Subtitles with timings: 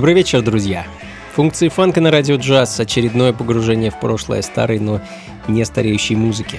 [0.00, 0.86] Добрый вечер, друзья!
[1.34, 5.02] Функции фанка на радио джаз– очередное погружение в прошлое старой, но
[5.46, 6.58] не стареющей музыки.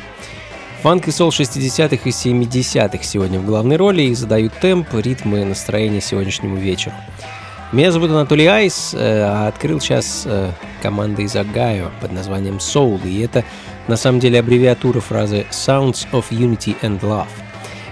[0.84, 6.02] Фанк и соул 60-х и 70-х сегодня в главной роли и задают темп, ритмы, настроение
[6.02, 6.94] сегодняшнему вечеру.
[7.72, 10.52] Меня зовут Анатолий Айс, э, а открыл сейчас э,
[10.84, 13.44] команда из Огайо под названием Soul, и это
[13.88, 17.26] на самом деле аббревиатура фразы Sounds of Unity and Love–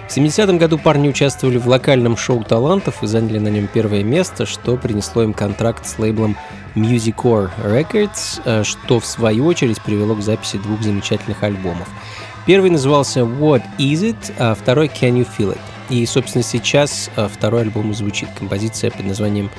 [0.10, 4.48] в 70-м году парни участвовали в локальном шоу талантов и заняли на нем первое место,
[4.48, 6.36] что принесло им контракт с лейблом
[6.74, 7.16] Music
[7.64, 11.88] Records, э, что в свою очередь привело к записи двух замечательных альбомов.
[12.48, 15.60] Первый назывался What Is It, а второй Can You Feel It.
[15.90, 19.52] И, собственно, сейчас э, второй альбом звучит, композиция под названием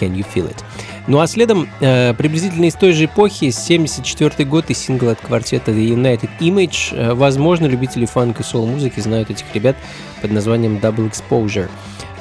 [0.00, 0.64] Can You Feel It.
[1.08, 5.70] Ну а следом, э, приблизительно из той же эпохи, 74 год и сингл от квартета
[5.70, 6.94] The United Image.
[6.94, 9.74] Э, возможно, любители фанк и сол-музыки знают этих ребят
[10.20, 11.70] под названием Double Exposure.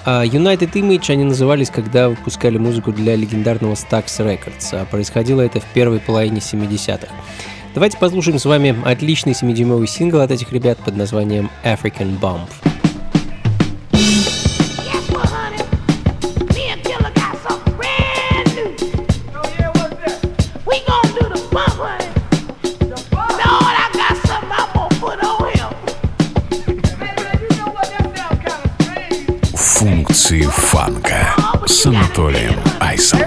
[0.05, 4.69] А United Image они назывались, когда выпускали музыку для легендарного Stax Records.
[4.71, 7.09] А происходило это в первой половине 70-х.
[7.73, 12.47] Давайте послушаем с вами отличный 7-дюймовый сингл от этих ребят под названием African Bump.
[30.17, 31.35] Функции фанка
[31.67, 33.19] с Анатолием Айсом.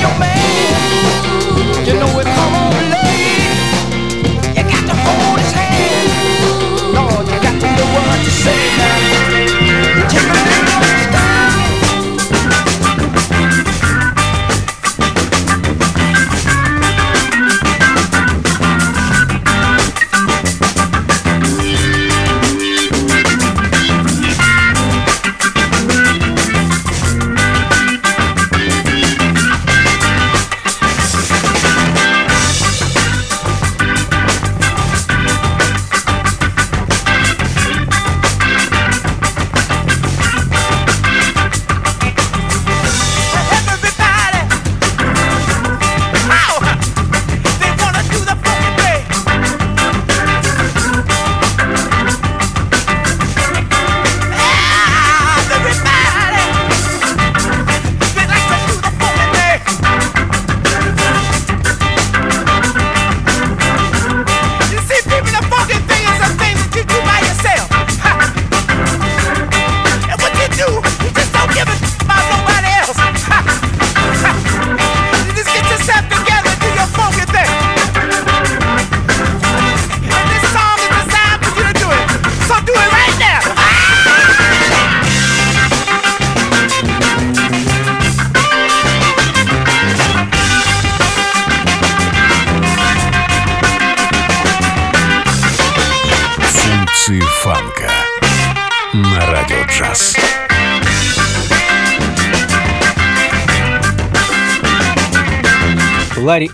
[0.00, 0.37] your man.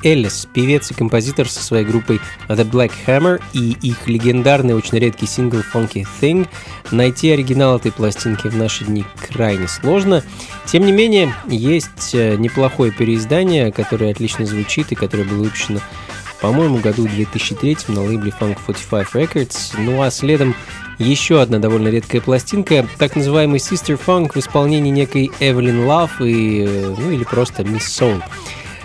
[0.05, 5.27] Эллис, певец и композитор со своей группой The Black Hammer и их легендарный, очень редкий
[5.27, 6.47] сингл Funky Thing.
[6.91, 10.23] Найти оригинал этой пластинки в наши дни крайне сложно.
[10.67, 15.81] Тем не менее, есть э, неплохое переиздание, которое отлично звучит и которое было выпущено
[16.41, 19.75] по-моему, году 2003 на лейбле Funk 45 Records.
[19.79, 20.55] Ну а следом
[20.99, 26.67] еще одна довольно редкая пластинка, так называемый Sister Funk в исполнении некой Эвелин Лав и,
[26.67, 28.23] э, ну или просто Miss Soul.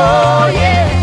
[0.00, 0.97] Oh yeah.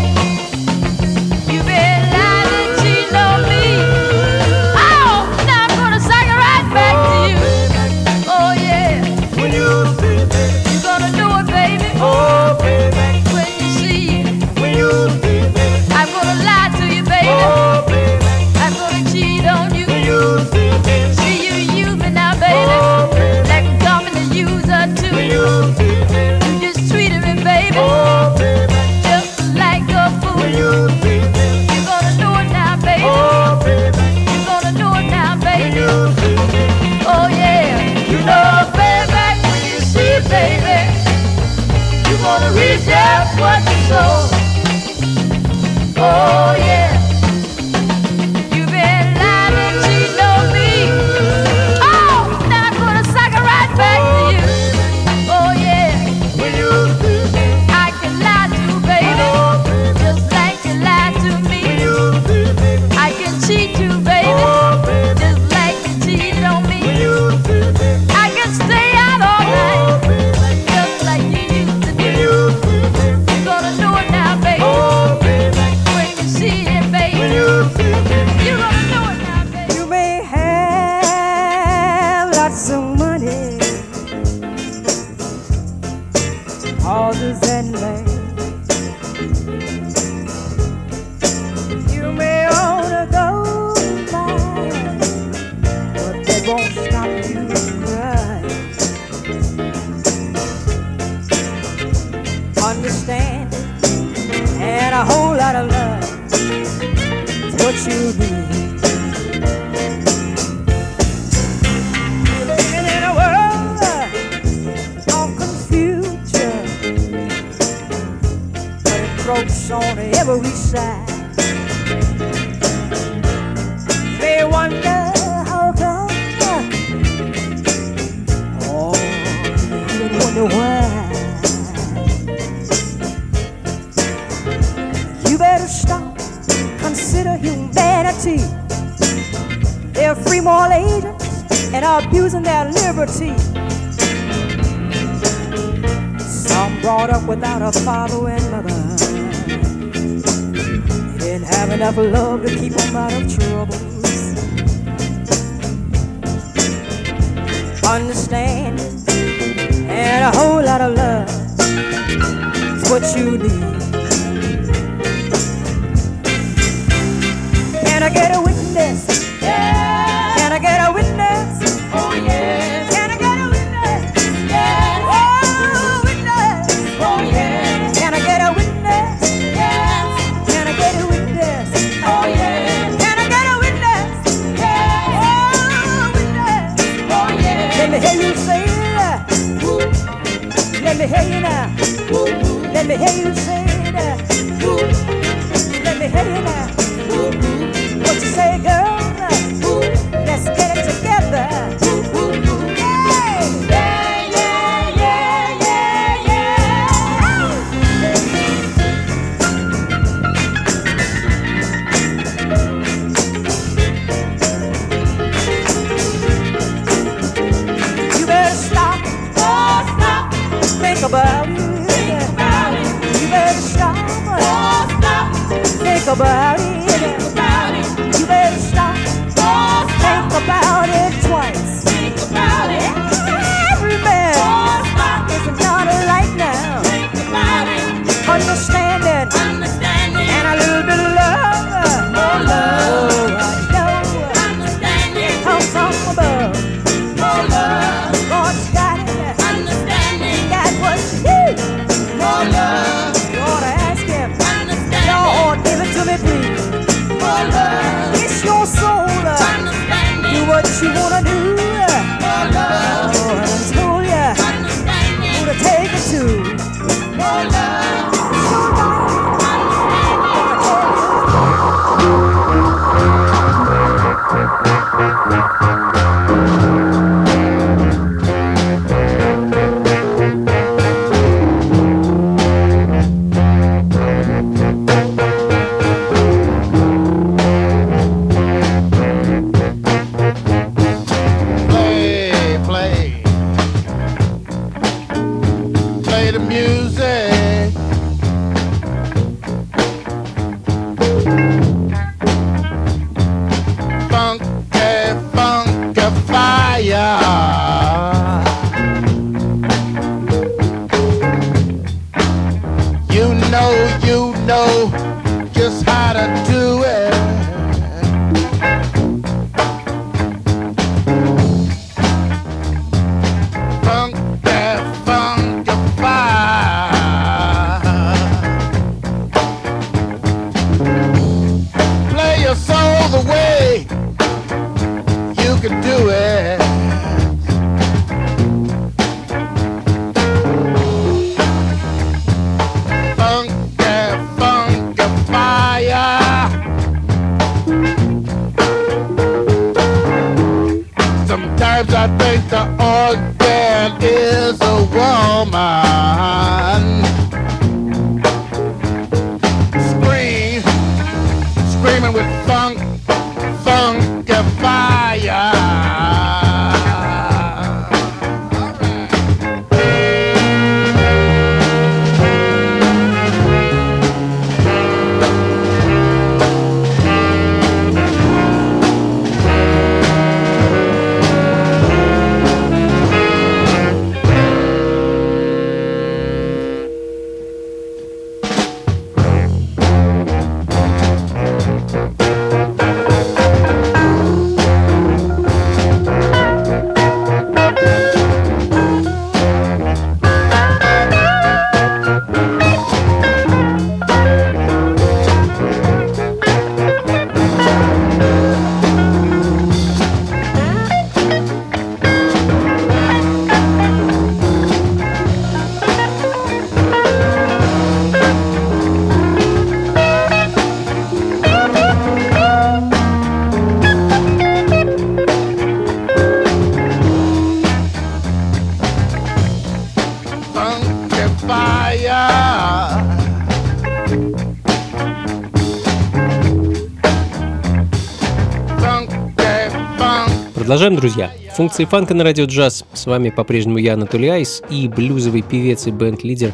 [440.96, 441.30] Друзья.
[441.54, 442.86] Функции фанка на радио джаз.
[442.94, 446.52] С вами по-прежнему я, Анатолий Айс, и блюзовый певец и бенд-лидер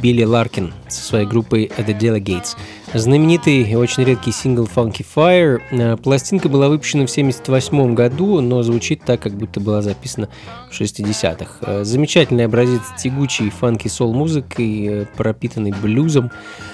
[0.00, 2.56] Билли Ларкин со своей группой The Delegates.
[2.92, 5.60] Знаменитый и очень редкий сингл Funky Fire.
[5.70, 10.28] Э, пластинка была выпущена в 1978 году, но звучит так, как будто была записана
[10.68, 11.52] в 60-х.
[11.60, 16.32] Э, замечательный образец тягучей фанки сол музыкой, э, пропитанный блюзом.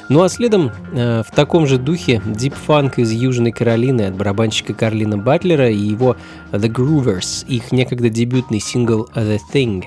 [0.08, 5.68] Ну а следом в таком же духе Funk из Южной Каролины от барабанщика Карлина Батлера
[5.68, 6.16] и его
[6.52, 9.84] The Groovers, их некогда дебютный сингл The Thing.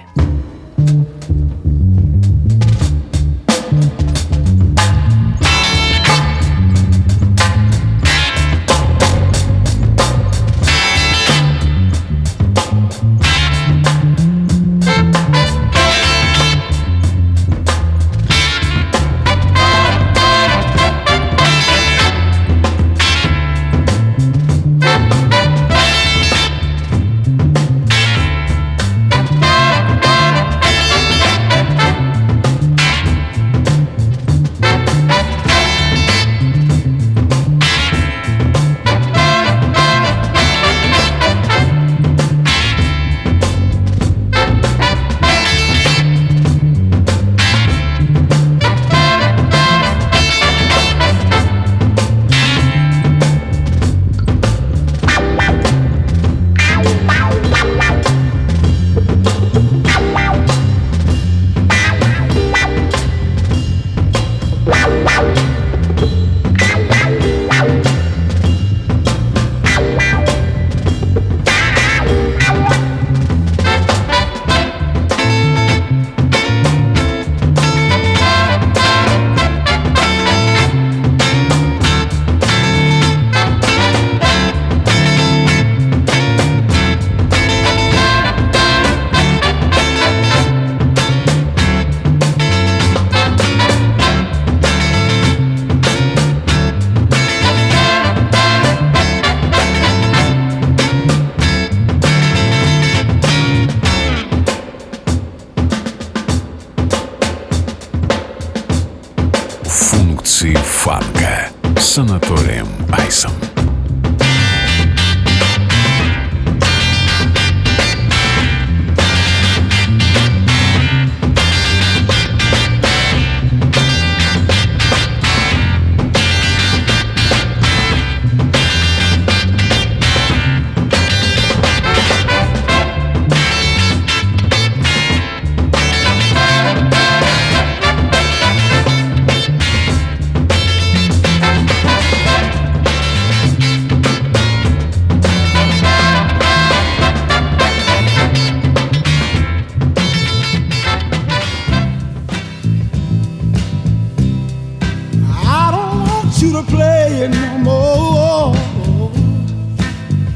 [156.41, 158.53] you to play it no more.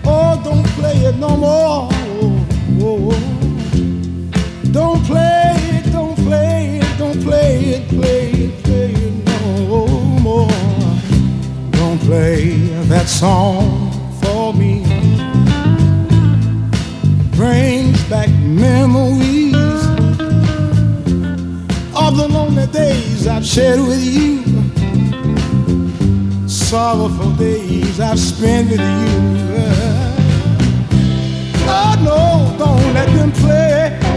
[0.05, 1.89] Oh, don't play it no more.
[4.71, 9.87] Don't play it, don't play it, don't play it, play it, play it no
[10.19, 10.49] more.
[11.71, 12.57] Don't play
[12.89, 14.83] that song for me.
[17.35, 19.55] Brings back memories
[21.95, 24.42] of the lonely days I've shared with you
[26.73, 28.85] sorrowful days I've spent with you.
[31.69, 34.12] Oh no, don't let them play.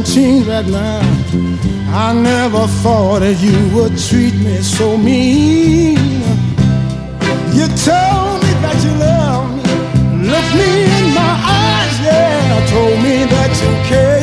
[0.00, 1.00] 17 right now.
[1.92, 5.98] I never thought that you would treat me so mean.
[7.52, 13.24] You told me that you loved me, looked me in my eyes, yeah, told me
[13.34, 14.21] that you cared.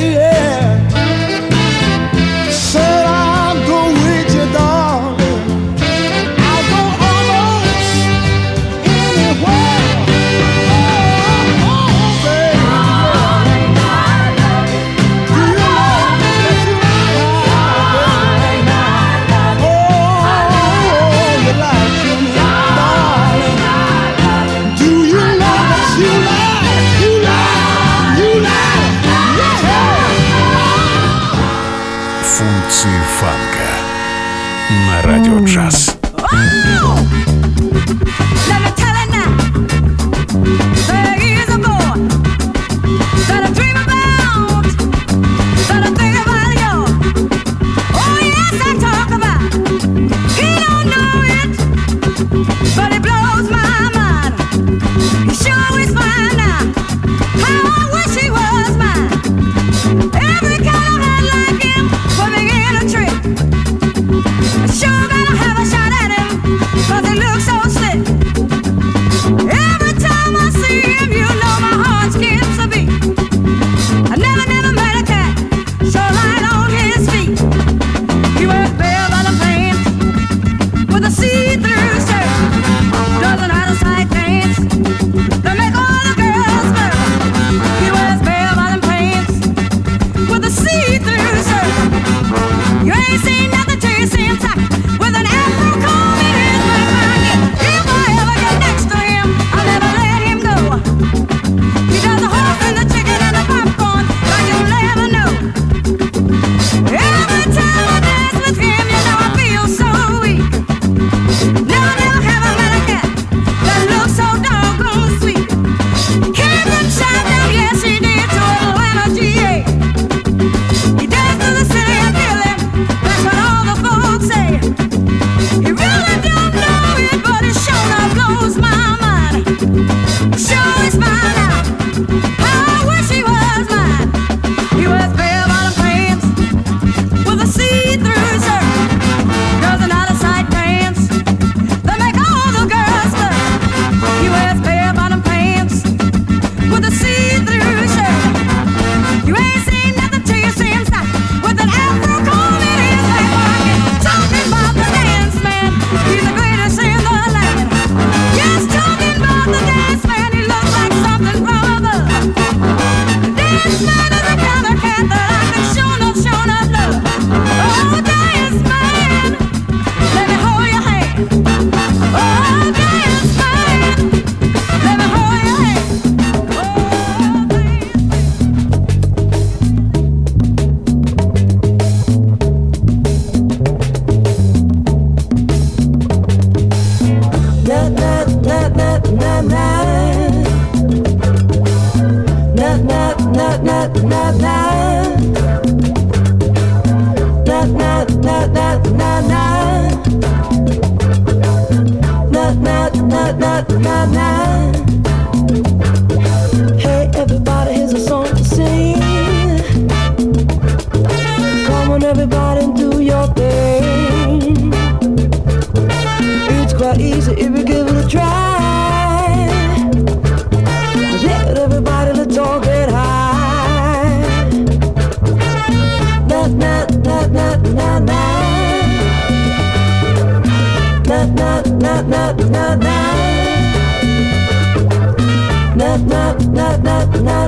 [236.47, 237.47] Na na na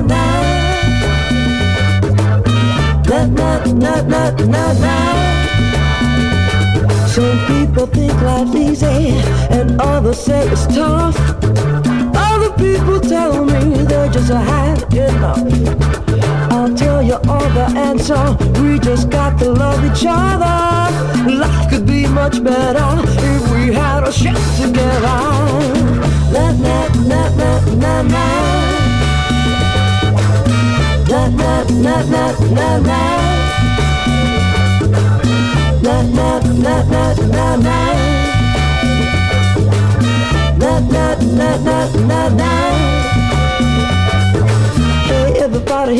[3.08, 3.48] na na.
[3.80, 4.94] Na na na na.
[7.06, 9.10] Some people think life's easy
[9.50, 11.16] and others say it's tough.
[12.16, 15.38] Other people tell me they just had enough.
[16.52, 18.36] I'll tell you all the answer.
[18.62, 20.58] We just got to love each other.
[21.30, 25.18] Life could be much better if we had a shot together.
[26.32, 26.81] Na na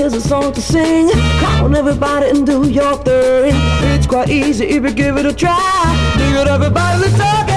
[0.03, 1.09] here's a song to sing.
[1.63, 3.53] On everybody and do your thing.
[3.95, 6.15] It's quite easy if you give it a try.
[6.17, 7.52] Do it, everybody, let's talk.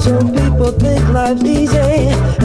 [0.00, 1.76] Some people think life's easy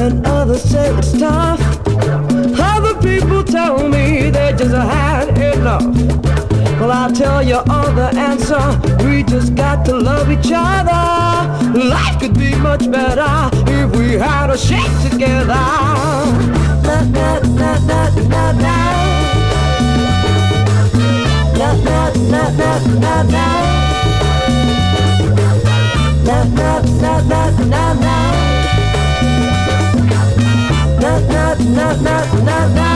[0.02, 1.60] and others say it's tough.
[1.88, 5.84] Other people tell me they just had enough.
[6.80, 8.64] Well, I'll tell you all the answer.
[9.06, 11.80] We just got to love each other.
[11.80, 13.55] Life could be much better
[13.98, 15.66] we had a shake together.
[16.86, 18.76] Na na na na na na.
[21.60, 22.00] Na na
[22.32, 22.72] na na
[23.04, 23.46] na na.
[26.28, 28.16] Na na na na na na.
[31.02, 32.90] Na na na na na na.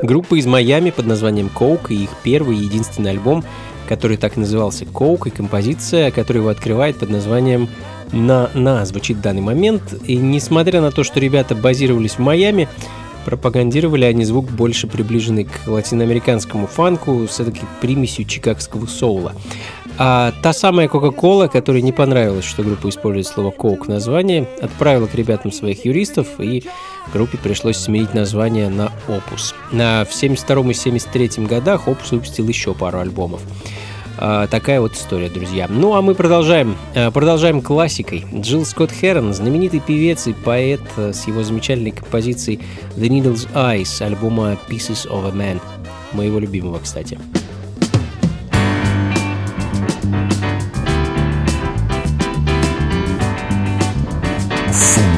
[0.00, 3.44] Группа из Майами под названием Coke и их первый и единственный альбом,
[3.88, 7.68] который так назывался Coke, и композиция, которая его открывает под названием
[8.12, 9.82] «На-на» звучит в данный момент.
[10.04, 12.68] И несмотря на то, что ребята базировались в Майами,
[13.24, 19.32] пропагандировали они звук больше приближенный к латиноамериканскому фанку с этой примесью чикагского соула.
[20.00, 25.06] А та самая Coca-Cola, которой не понравилось, что группа использует слово Coke в названии, отправила
[25.06, 26.62] к ребятам своих юристов, и
[27.12, 29.54] группе пришлось сменить название на Opus.
[29.72, 33.40] На, в 72 и 73 годах Opus выпустил еще пару альбомов.
[34.20, 35.66] А, такая вот история, друзья.
[35.68, 36.76] Ну, а мы продолжаем.
[36.94, 38.24] А, продолжаем классикой.
[38.32, 42.60] Джилл Скотт Херон, знаменитый певец и поэт с его замечательной композицией
[42.96, 45.60] The Needle's Eyes альбома Pieces of a Man.
[46.12, 47.18] Моего любимого, кстати.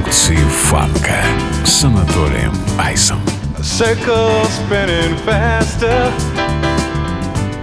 [0.09, 1.23] Функции фанка
[1.63, 3.19] с Анатолием Айсом.
[3.59, 6.11] Circle spinning faster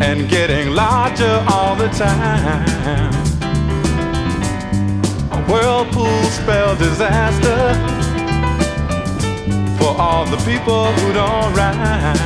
[0.00, 3.12] and getting larger all the time.
[5.32, 7.74] A whirlpool spell disaster
[9.78, 12.16] for all the people who don't rhyme.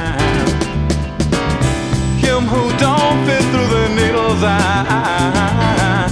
[2.21, 6.11] Him who don't fit through the needle's eye.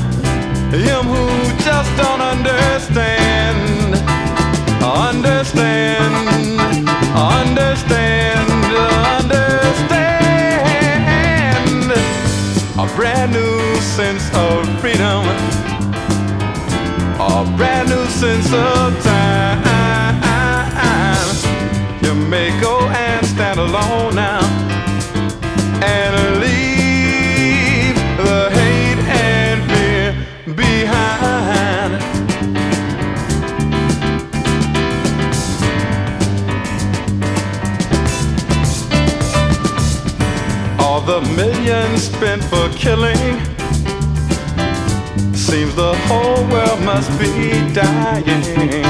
[0.71, 1.25] Him who
[1.63, 3.68] just don't understand.
[5.10, 6.14] Understand.
[7.18, 8.48] Understand.
[9.18, 9.50] Understand.
[12.78, 15.26] A brand new sense of freedom.
[17.20, 19.66] A brand new sense of time.
[22.04, 24.42] You may go and stand alone now
[25.82, 26.19] and
[41.20, 43.18] All the millions spent for killing
[45.36, 48.86] seems the whole world must be dying.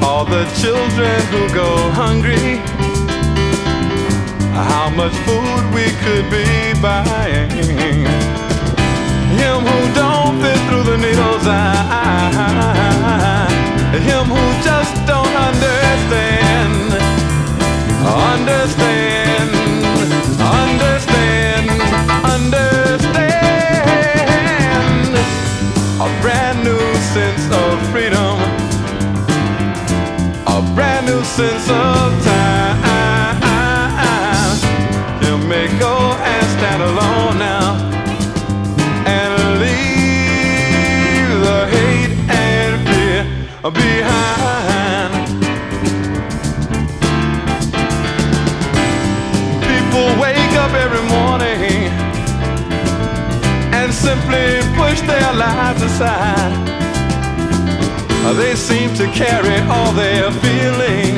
[0.00, 2.60] All the children who go hungry
[4.54, 7.50] how much food we could be buying.
[9.40, 13.48] Him who don't fit through the needle's eye.
[14.06, 15.34] Him who just don't.
[15.34, 16.92] Understand.
[18.06, 19.21] Understand.
[22.54, 23.54] understand
[26.00, 28.38] a brand new sense of freedom,
[30.46, 33.42] a brand new sense of time.
[35.22, 35.96] You may go
[36.32, 37.76] and stand alone now
[39.06, 44.51] and leave the hate and fear behind.
[55.52, 56.66] Side to side,
[58.38, 61.11] They seem to carry all their feelings.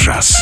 [0.00, 0.39] джаз.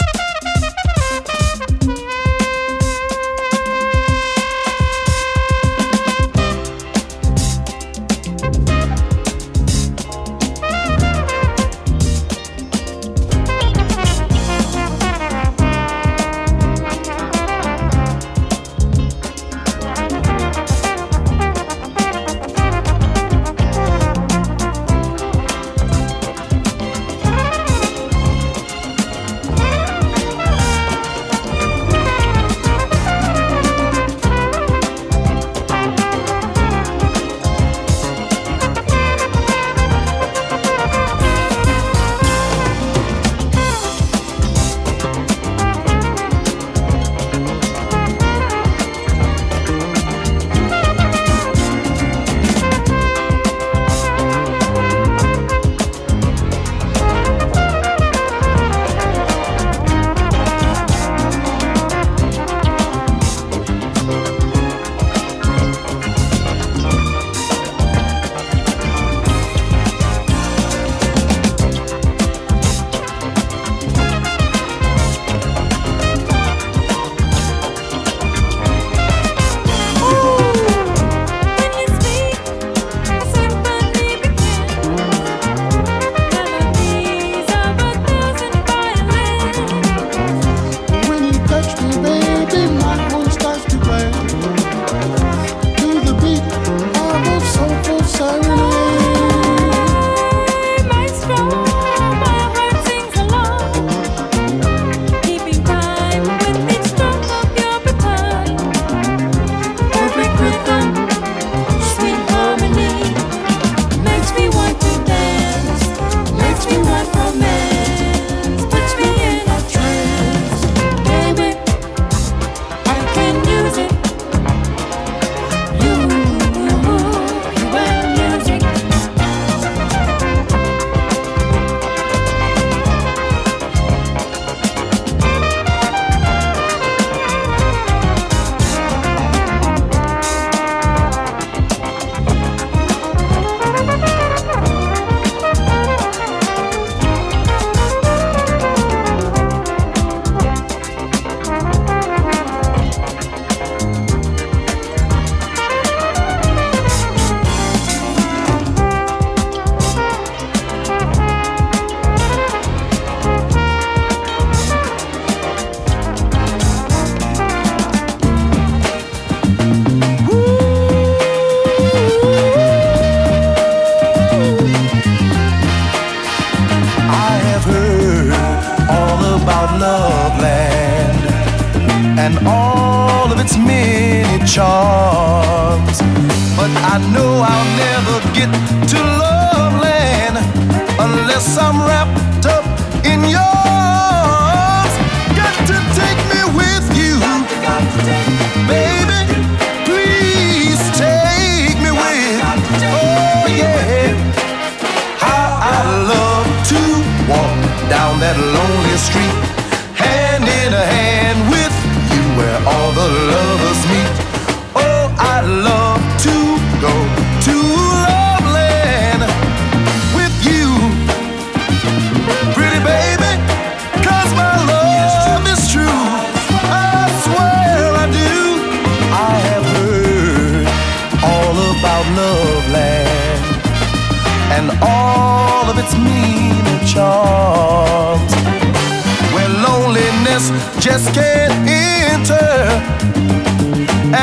[183.48, 183.87] That's me.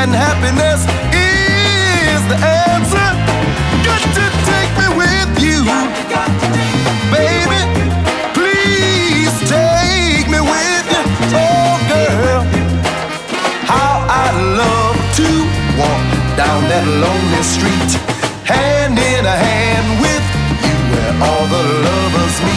[0.02, 2.38] and happiness is the
[2.68, 3.08] answer.
[3.88, 5.60] Got to take me with you,
[7.08, 7.60] baby.
[8.36, 12.42] Please take me with you, oh girl.
[13.72, 14.26] How I
[14.60, 15.28] love to
[15.80, 17.90] walk down that lonely street,
[18.44, 20.24] hand in a hand with
[20.66, 22.55] you, where all the lovers meet.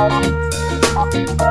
[0.00, 1.49] Música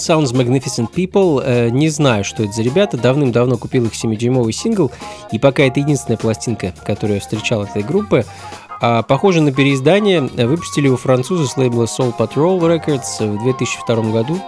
[0.00, 1.42] Sounds Magnificent People.
[1.44, 2.96] Э, не знаю, что это за ребята.
[2.96, 4.90] Давным-давно купил их 7-дюймовый сингл.
[5.30, 8.24] И пока это единственная пластинка, которую я встречал этой группы.
[8.80, 10.22] А, похоже на переиздание.
[10.22, 14.40] Выпустили его французы с лейбла Soul Patrol Records в 2002 году.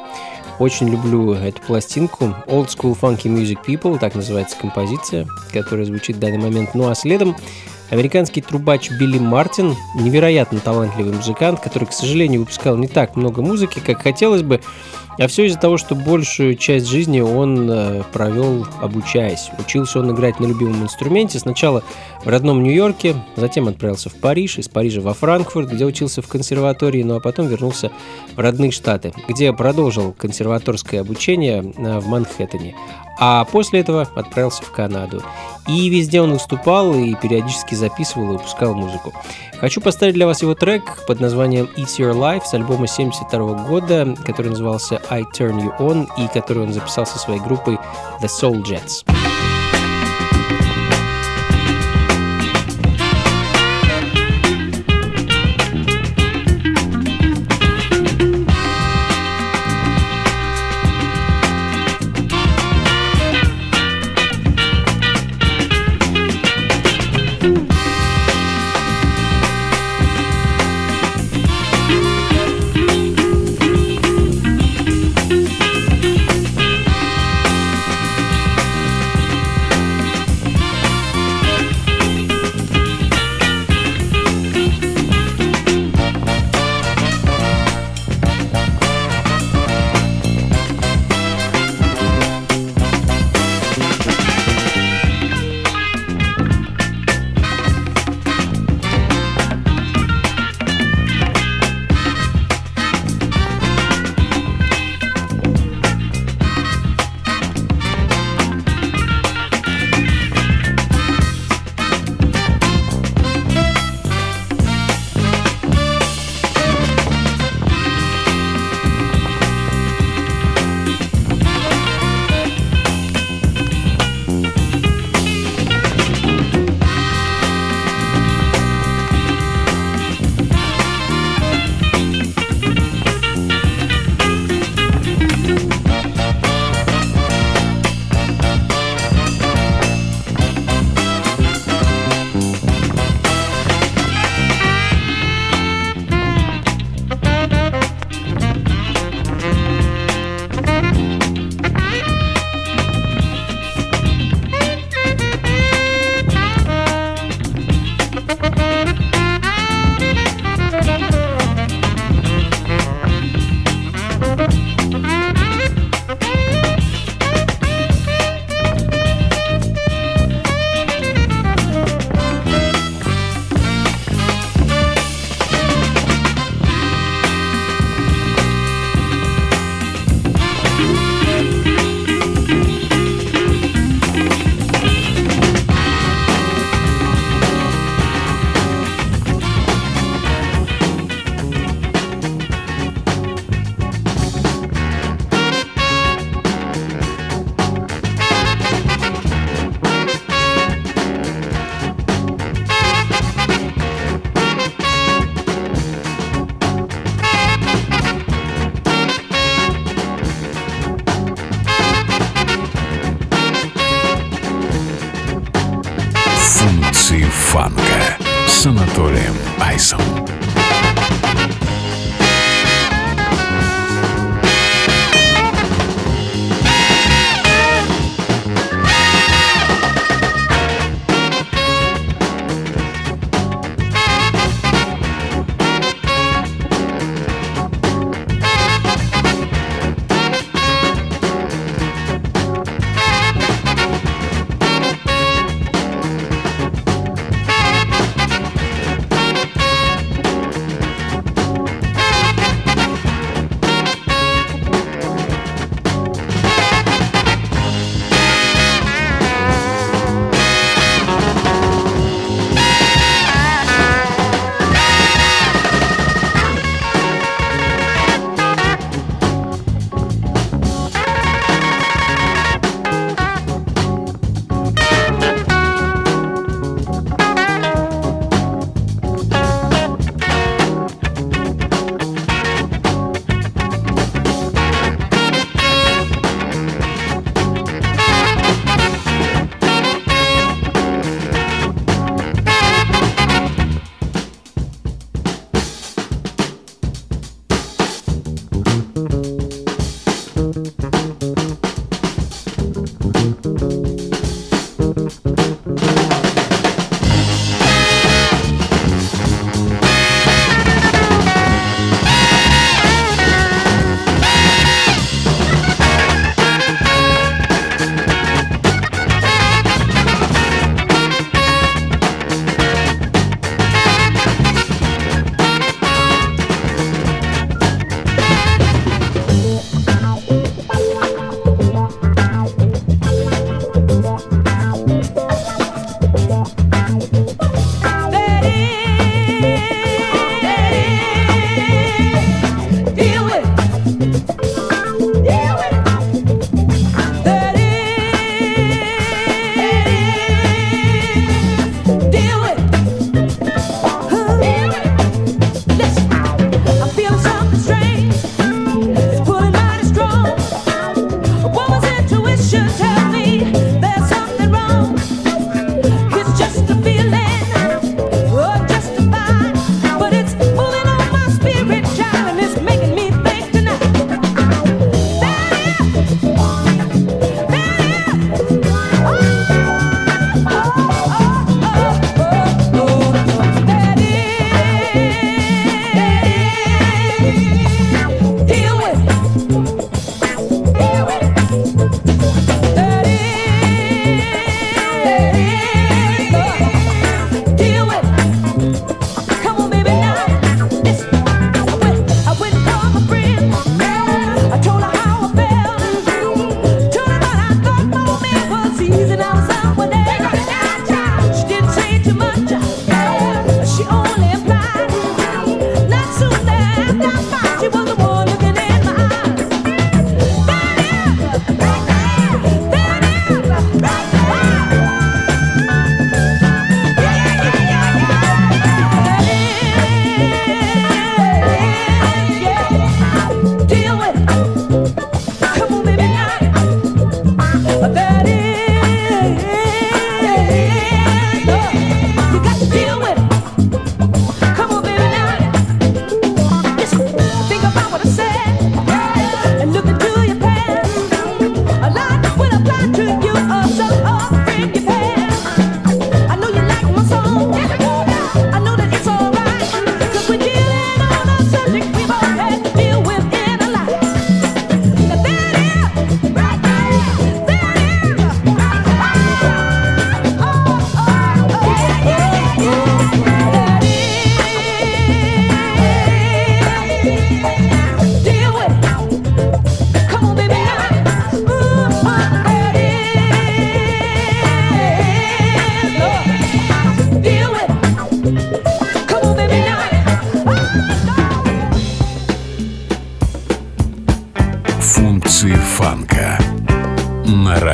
[0.59, 2.35] Очень люблю эту пластинку.
[2.47, 6.75] Old School Funky Music People, так называется композиция, которая звучит в данный момент.
[6.75, 7.37] Ну а следом
[7.93, 13.83] Американский трубач Билли Мартин, невероятно талантливый музыкант, который, к сожалению, выпускал не так много музыки,
[13.85, 14.63] как хотелось бы,
[15.19, 19.51] а все из-за того, что большую часть жизни он э, провел обучаясь.
[19.59, 21.39] Учился он играть на любимом инструменте.
[21.39, 21.85] Сначала
[22.25, 27.03] в родном Нью-Йорке, затем отправился в Париж, из Парижа во Франкфурт, где учился в консерватории,
[27.03, 27.91] ну а потом вернулся
[28.35, 32.75] в родные Штаты, где продолжил консерваторское обучение э, в Манхэттене.
[33.25, 35.23] А после этого отправился в Канаду.
[35.69, 39.13] И везде он выступал и периодически записывал и выпускал музыку.
[39.61, 44.17] Хочу поставить для вас его трек под названием It's Your Life с альбома 72 года,
[44.27, 47.79] который назывался I Turn You On и который он записал со своей группой
[48.21, 49.05] The Soul Jets.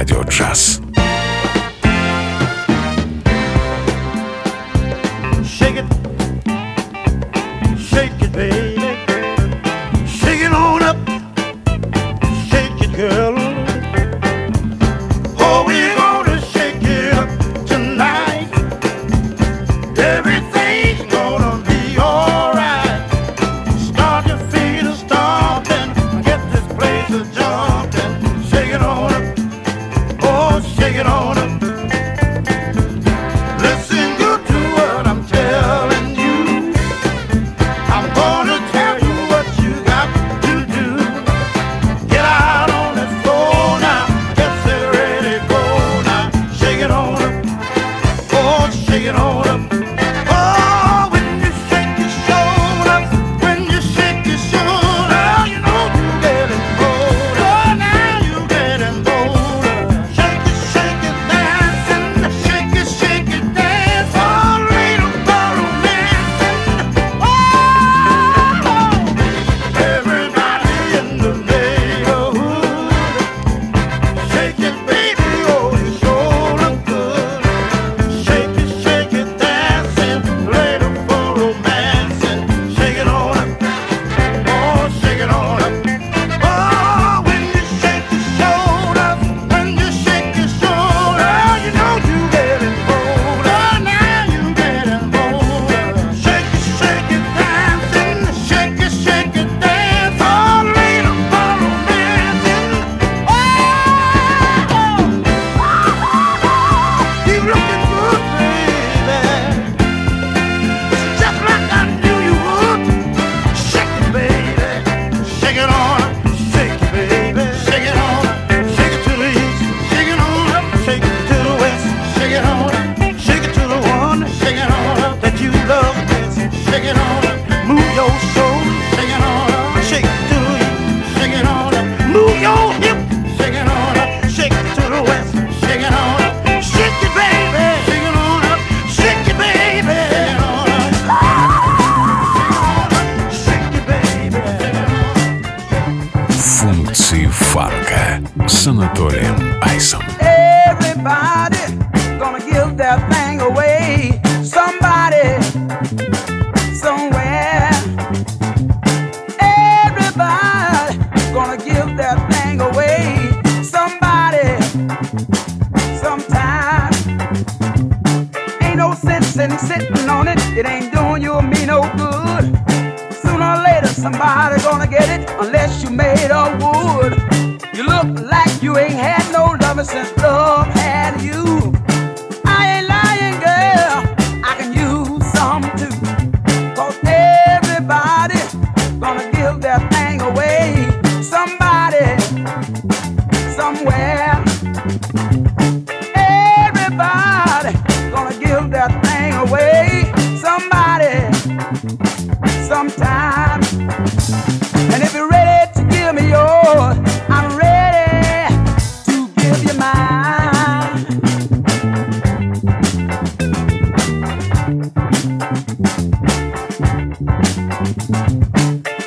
[0.09, 0.78] Radio Jazz.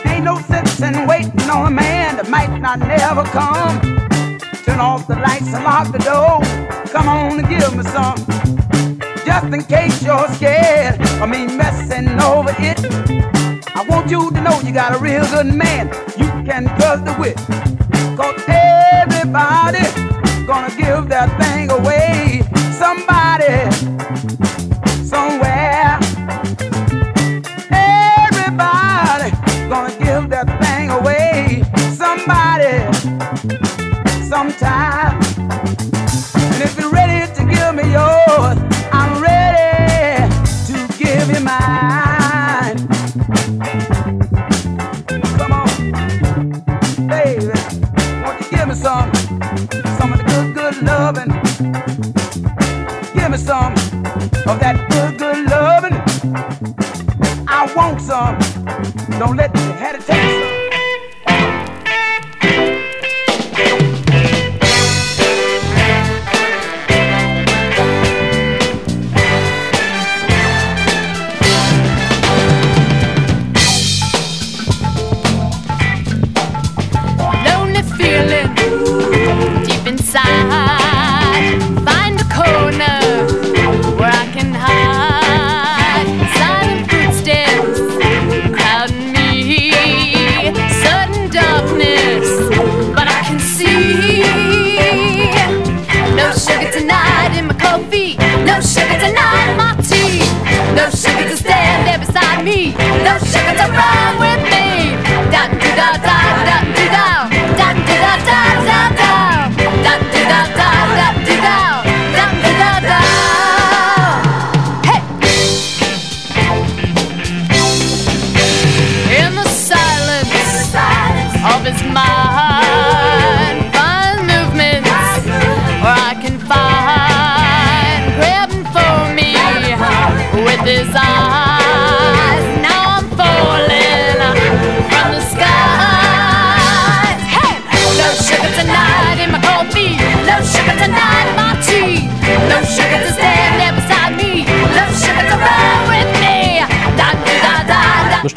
[0.06, 3.80] Ain't no sense in waiting on a man that might not never come.
[4.66, 6.42] Turn off the lights and lock the door.
[6.92, 8.18] Come on and give me some.
[9.26, 12.80] Just in case you're scared of me messing over it.
[13.76, 15.88] I want you to know you got a real good man
[16.18, 17.38] you can trust the with.
[18.18, 19.84] Cause everybody
[20.46, 22.44] gonna give their thing away.
[22.78, 23.70] Somebody,
[34.42, 35.22] sometime.
[36.54, 38.58] And if you're ready to give me yours,
[38.92, 40.28] I'm ready
[40.66, 42.78] to give you mine.
[45.38, 45.70] Come on,
[47.08, 47.52] baby,
[48.24, 49.14] won't you give me some,
[50.00, 51.32] some of the good, good loving?
[53.14, 55.98] Give me some of that good, good loving.
[57.48, 58.40] I want some.
[59.20, 59.54] Don't let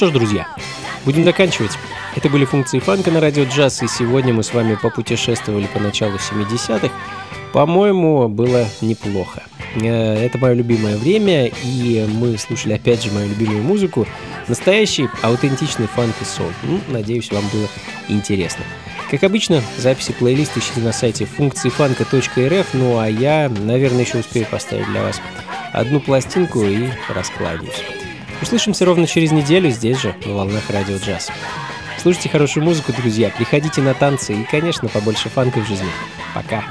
[0.04, 0.46] что ж, друзья,
[1.06, 1.70] будем заканчивать.
[2.14, 6.16] Это были функции фанка на радио джаз, и сегодня мы с вами попутешествовали по началу
[6.16, 6.90] 70-х.
[7.54, 9.44] По-моему, было неплохо.
[9.76, 14.06] Э, Это мое любимое время, и мы слушали опять же мою любимую музыку.
[14.46, 16.52] Настоящий, аутентичный фанк и сол.
[16.64, 17.66] Ну, надеюсь, вам было
[18.08, 18.62] интересно.
[19.10, 24.86] Как обычно, записи плейлиста ищите на сайте функциифанка.рф, ну а я, наверное, еще успею поставить
[24.90, 25.22] для вас
[25.72, 27.82] одну пластинку и раскланяюсь.
[28.42, 31.30] Услышимся ровно через неделю здесь же, на волнах радио джаз.
[31.98, 35.88] Слушайте хорошую музыку, друзья, приходите на танцы и, конечно, побольше фанка в жизни.
[36.34, 36.64] Пока.